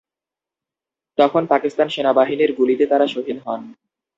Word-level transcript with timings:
তখন 1.17 1.43
পাকিস্তান 1.45 1.87
সেনাবাহিনীর 1.89 2.51
গুলিতে 2.53 2.85
তারা 2.85 3.05
শহীদ 3.07 3.37
হন। 3.45 3.61